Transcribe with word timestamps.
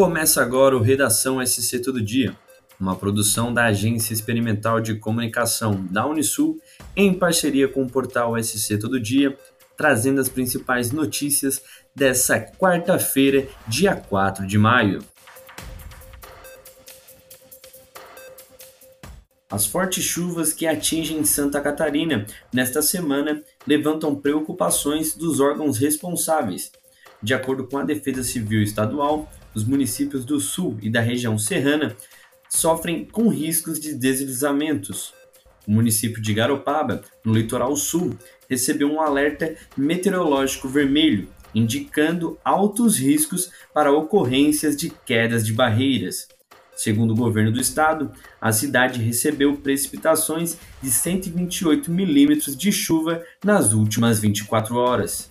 Começa 0.00 0.40
agora 0.40 0.74
o 0.74 0.80
Redação 0.80 1.46
SC 1.46 1.78
Todo 1.78 2.00
Dia, 2.02 2.34
uma 2.80 2.96
produção 2.96 3.52
da 3.52 3.66
Agência 3.66 4.14
Experimental 4.14 4.80
de 4.80 4.94
Comunicação 4.94 5.86
da 5.90 6.06
Unisul 6.06 6.58
em 6.96 7.12
parceria 7.12 7.68
com 7.68 7.82
o 7.82 7.86
portal 7.86 8.34
SC 8.42 8.78
Todo 8.78 8.98
Dia, 8.98 9.36
trazendo 9.76 10.18
as 10.18 10.26
principais 10.26 10.90
notícias 10.90 11.62
dessa 11.94 12.40
quarta-feira, 12.40 13.46
dia 13.68 13.94
4 13.94 14.46
de 14.46 14.56
maio. 14.56 15.04
As 19.50 19.66
fortes 19.66 20.02
chuvas 20.02 20.54
que 20.54 20.66
atingem 20.66 21.22
Santa 21.26 21.60
Catarina 21.60 22.24
nesta 22.50 22.80
semana 22.80 23.42
levantam 23.66 24.16
preocupações 24.16 25.14
dos 25.14 25.40
órgãos 25.40 25.76
responsáveis. 25.76 26.72
De 27.22 27.34
acordo 27.34 27.66
com 27.66 27.76
a 27.76 27.84
Defesa 27.84 28.24
Civil 28.24 28.62
Estadual, 28.62 29.30
os 29.54 29.64
municípios 29.64 30.24
do 30.24 30.40
sul 30.40 30.78
e 30.82 30.90
da 30.90 31.00
região 31.00 31.38
serrana 31.38 31.96
sofrem 32.48 33.04
com 33.04 33.28
riscos 33.28 33.78
de 33.78 33.94
deslizamentos. 33.94 35.14
O 35.66 35.72
município 35.72 36.20
de 36.20 36.34
Garopaba, 36.34 37.02
no 37.24 37.32
litoral 37.32 37.76
sul, 37.76 38.16
recebeu 38.48 38.90
um 38.90 39.00
alerta 39.00 39.54
meteorológico 39.76 40.68
vermelho, 40.68 41.28
indicando 41.54 42.38
altos 42.44 42.96
riscos 42.96 43.50
para 43.72 43.92
ocorrências 43.92 44.76
de 44.76 44.90
quedas 44.90 45.46
de 45.46 45.52
barreiras. 45.52 46.28
Segundo 46.74 47.12
o 47.12 47.16
governo 47.16 47.52
do 47.52 47.60
estado, 47.60 48.10
a 48.40 48.50
cidade 48.52 49.02
recebeu 49.02 49.56
precipitações 49.58 50.56
de 50.82 50.90
128 50.90 51.90
milímetros 51.90 52.56
de 52.56 52.72
chuva 52.72 53.22
nas 53.44 53.74
últimas 53.74 54.18
24 54.18 54.76
horas. 54.76 55.29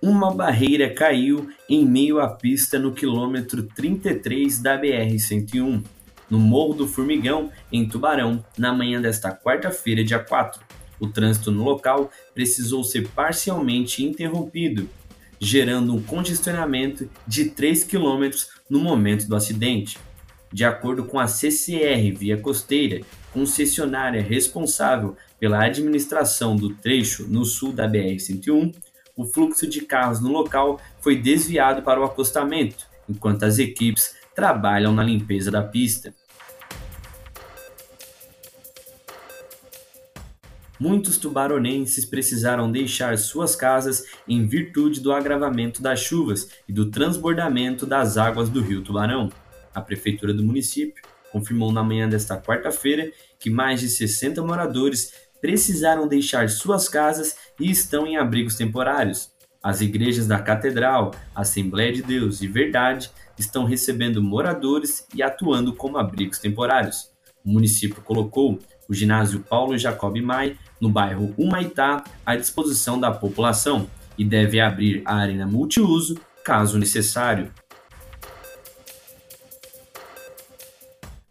Uma 0.00 0.32
barreira 0.32 0.92
caiu 0.94 1.48
em 1.68 1.84
meio 1.84 2.20
à 2.20 2.28
pista 2.28 2.78
no 2.78 2.92
quilômetro 2.92 3.64
33 3.64 4.60
da 4.60 4.80
BR-101, 4.80 5.82
no 6.30 6.38
Morro 6.38 6.74
do 6.74 6.86
Formigão, 6.86 7.50
em 7.72 7.88
Tubarão, 7.88 8.44
na 8.56 8.72
manhã 8.72 9.00
desta 9.00 9.34
quarta-feira, 9.34 10.04
dia 10.04 10.18
4. 10.18 10.60
O 11.00 11.08
trânsito 11.08 11.50
no 11.50 11.64
local 11.64 12.10
precisou 12.34 12.84
ser 12.84 13.08
parcialmente 13.08 14.04
interrompido 14.04 14.88
gerando 15.40 15.94
um 15.94 16.02
congestionamento 16.02 17.08
de 17.26 17.46
3 17.46 17.84
km 17.84 18.30
no 18.68 18.80
momento 18.80 19.26
do 19.26 19.36
acidente. 19.36 19.98
De 20.52 20.64
acordo 20.64 21.04
com 21.04 21.18
a 21.18 21.26
CCR 21.26 22.12
Via 22.16 22.36
Costeira, 22.38 23.02
concessionária 23.32 24.22
responsável 24.22 25.16
pela 25.38 25.62
administração 25.62 26.56
do 26.56 26.74
trecho 26.74 27.26
no 27.28 27.44
sul 27.44 27.72
da 27.72 27.86
BR-101, 27.86 28.74
o 29.18 29.24
fluxo 29.24 29.68
de 29.68 29.80
carros 29.80 30.20
no 30.20 30.30
local 30.30 30.80
foi 31.00 31.16
desviado 31.16 31.82
para 31.82 32.00
o 32.00 32.04
acostamento, 32.04 32.86
enquanto 33.08 33.42
as 33.42 33.58
equipes 33.58 34.14
trabalham 34.32 34.94
na 34.94 35.02
limpeza 35.02 35.50
da 35.50 35.60
pista. 35.60 36.14
muitos 40.80 41.18
tubaronenses 41.18 42.04
precisaram 42.04 42.70
deixar 42.70 43.18
suas 43.18 43.56
casas 43.56 44.04
em 44.28 44.46
virtude 44.46 45.00
do 45.00 45.12
agravamento 45.12 45.82
das 45.82 45.98
chuvas 45.98 46.50
e 46.68 46.72
do 46.72 46.88
transbordamento 46.88 47.84
das 47.84 48.16
águas 48.16 48.48
do 48.48 48.60
rio 48.60 48.82
Tubarão. 48.82 49.28
A 49.74 49.80
prefeitura 49.80 50.32
do 50.32 50.44
município 50.44 51.02
confirmou 51.32 51.72
na 51.72 51.82
manhã 51.82 52.08
desta 52.08 52.40
quarta-feira 52.40 53.10
que 53.38 53.50
mais 53.50 53.80
de 53.80 53.88
60 53.88 54.40
moradores 54.42 55.12
precisaram 55.40 56.08
deixar 56.08 56.48
suas 56.48 56.88
casas 56.88 57.36
e 57.60 57.70
estão 57.70 58.06
em 58.06 58.16
abrigos 58.16 58.56
temporários. 58.56 59.30
As 59.62 59.80
igrejas 59.80 60.26
da 60.26 60.38
Catedral, 60.38 61.12
Assembleia 61.34 61.92
de 61.92 62.02
Deus 62.02 62.40
e 62.42 62.46
Verdade 62.46 63.10
estão 63.38 63.64
recebendo 63.64 64.22
moradores 64.22 65.06
e 65.14 65.22
atuando 65.22 65.72
como 65.72 65.98
abrigos 65.98 66.38
temporários. 66.38 67.10
O 67.44 67.50
município 67.50 68.02
colocou 68.02 68.58
o 68.88 68.94
ginásio 68.94 69.40
Paulo 69.40 69.76
Jacob 69.76 70.16
Mai, 70.20 70.56
no 70.80 70.88
bairro 70.88 71.34
Humaitá, 71.36 72.02
à 72.24 72.36
disposição 72.36 72.98
da 72.98 73.10
população 73.10 73.88
e 74.16 74.24
deve 74.24 74.60
abrir 74.60 75.02
a 75.04 75.16
arena 75.16 75.46
multiuso 75.46 76.20
caso 76.44 76.78
necessário. 76.78 77.52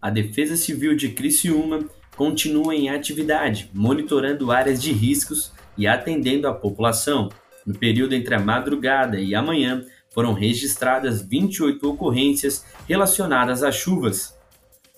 A 0.00 0.10
Defesa 0.10 0.56
Civil 0.56 0.94
de 0.94 1.08
Criciúma 1.08 1.88
continua 2.16 2.74
em 2.74 2.88
atividade, 2.88 3.70
monitorando 3.72 4.50
áreas 4.50 4.82
de 4.82 4.92
riscos 4.92 5.52
e 5.76 5.86
atendendo 5.86 6.48
a 6.48 6.54
população. 6.54 7.28
No 7.64 7.74
período 7.74 8.14
entre 8.14 8.34
a 8.34 8.40
madrugada 8.40 9.20
e 9.20 9.34
amanhã, 9.34 9.84
foram 10.10 10.32
registradas 10.32 11.20
28 11.20 11.88
ocorrências 11.88 12.64
relacionadas 12.88 13.62
a 13.62 13.70
chuvas, 13.70 14.36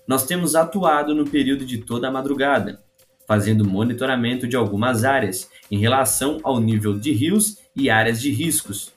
nós 0.09 0.25
temos 0.25 0.55
atuado 0.55 1.15
no 1.15 1.29
período 1.29 1.67
de 1.67 1.77
toda 1.77 2.09
a 2.09 2.11
madrugada, 2.11 2.83
fazendo 3.27 3.69
monitoramento 3.69 4.49
de 4.49 4.57
algumas 4.57 5.05
áreas 5.05 5.51
em 5.71 5.77
relação 5.77 6.41
ao 6.43 6.59
nível 6.59 6.99
de 6.99 7.13
rios 7.13 7.59
e 7.77 7.91
áreas 7.91 8.19
de 8.19 8.31
riscos. 8.31 8.91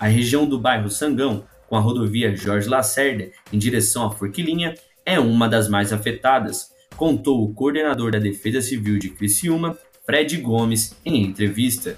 A 0.00 0.08
região 0.08 0.48
do 0.48 0.58
bairro 0.58 0.90
Sangão, 0.90 1.44
com 1.68 1.76
a 1.76 1.80
rodovia 1.80 2.34
Jorge 2.34 2.68
Lacerda 2.68 3.30
em 3.52 3.58
direção 3.58 4.04
à 4.04 4.10
Forquilinha, 4.10 4.74
é 5.06 5.20
uma 5.20 5.48
das 5.48 5.68
mais 5.68 5.92
afetadas, 5.92 6.72
contou 6.98 7.44
o 7.44 7.54
coordenador 7.54 8.10
da 8.10 8.18
Defesa 8.18 8.60
Civil 8.60 8.98
de 8.98 9.10
Criciúma, 9.10 9.78
Fred 10.04 10.36
Gomes, 10.38 10.96
em 11.04 11.22
entrevista. 11.22 11.96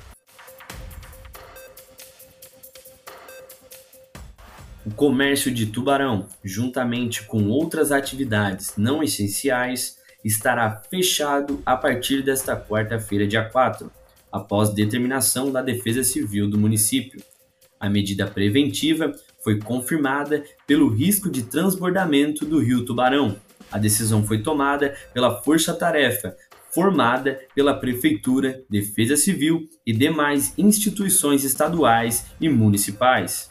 O 4.84 4.90
comércio 4.90 5.50
de 5.50 5.66
tubarão, 5.66 6.28
juntamente 6.44 7.22
com 7.22 7.48
outras 7.48 7.90
atividades 7.90 8.74
não 8.76 9.02
essenciais, 9.02 9.96
estará 10.22 10.82
fechado 10.90 11.62
a 11.64 11.78
partir 11.78 12.22
desta 12.22 12.54
quarta-feira, 12.54 13.26
dia 13.26 13.48
4, 13.48 13.90
após 14.30 14.68
determinação 14.68 15.50
da 15.50 15.62
Defesa 15.62 16.04
Civil 16.04 16.46
do 16.46 16.58
município. 16.58 17.22
A 17.78 17.88
medida 17.88 18.26
preventiva 18.26 19.14
foi 19.42 19.58
confirmada 19.58 20.44
pelo 20.66 20.90
risco 20.90 21.30
de 21.30 21.44
transbordamento 21.44 22.44
do 22.44 22.58
rio 22.58 22.84
Tubarão. 22.84 23.40
A 23.70 23.78
decisão 23.78 24.26
foi 24.26 24.42
tomada 24.42 24.94
pela 25.12 25.42
Força 25.42 25.74
Tarefa, 25.74 26.36
formada 26.70 27.40
pela 27.54 27.74
Prefeitura, 27.74 28.62
Defesa 28.68 29.16
Civil 29.16 29.68
e 29.86 29.92
demais 29.92 30.54
instituições 30.56 31.44
estaduais 31.44 32.26
e 32.40 32.48
municipais. 32.48 33.50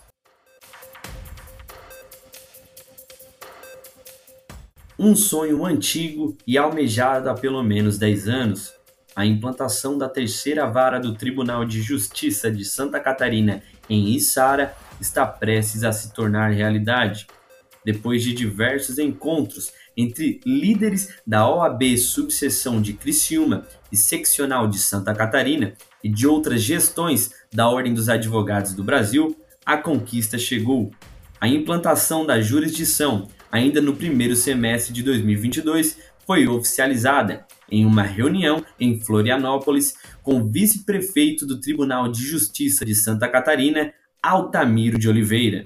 um 4.99 5.15
sonho 5.15 5.65
antigo 5.65 6.37
e 6.45 6.57
almejado 6.57 7.29
há 7.29 7.33
pelo 7.33 7.63
menos 7.63 7.97
10 7.97 8.27
anos, 8.27 8.73
a 9.15 9.25
implantação 9.25 9.97
da 9.97 10.09
terceira 10.09 10.69
vara 10.69 10.99
do 10.99 11.15
Tribunal 11.15 11.63
de 11.63 11.81
Justiça 11.81 12.51
de 12.51 12.65
Santa 12.65 12.99
Catarina 12.99 13.63
em 13.89 14.09
Içara 14.13 14.75
está 14.99 15.25
prestes 15.25 15.85
a 15.85 15.93
se 15.93 16.13
tornar 16.13 16.49
realidade. 16.51 17.27
Depois 17.85 18.23
de 18.23 18.33
diversos 18.33 18.97
encontros 18.97 19.71
entre 19.95 20.39
líderes 20.45 21.15
da 21.25 21.49
OAB 21.49 21.97
Subseção 21.97 22.81
de 22.81 22.93
Criciúma 22.93 23.65
e 23.91 23.97
Seccional 23.97 24.67
de 24.67 24.79
Santa 24.79 25.13
Catarina 25.13 25.73
e 26.03 26.09
de 26.09 26.27
outras 26.27 26.61
gestões 26.61 27.31
da 27.53 27.69
Ordem 27.69 27.93
dos 27.93 28.09
Advogados 28.09 28.73
do 28.73 28.83
Brasil, 28.83 29.35
a 29.65 29.77
conquista 29.77 30.37
chegou. 30.37 30.91
A 31.39 31.47
implantação 31.47 32.25
da 32.25 32.41
jurisdição 32.41 33.27
ainda 33.51 33.81
no 33.81 33.95
primeiro 33.95 34.35
semestre 34.35 34.93
de 34.93 35.03
2022, 35.03 35.97
foi 36.25 36.47
oficializada 36.47 37.45
em 37.71 37.85
uma 37.85 38.03
reunião 38.03 38.63
em 38.79 38.99
Florianópolis 38.99 39.95
com 40.21 40.39
o 40.39 40.47
vice-prefeito 40.47 41.45
do 41.45 41.59
Tribunal 41.59 42.11
de 42.11 42.23
Justiça 42.23 42.85
de 42.85 42.93
Santa 42.93 43.27
Catarina, 43.27 43.91
Altamiro 44.21 44.99
de 44.99 45.09
Oliveira. 45.09 45.65